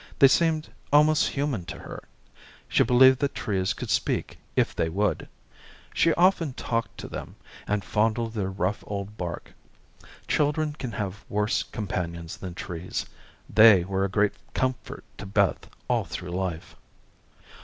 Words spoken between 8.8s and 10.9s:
old bark. Children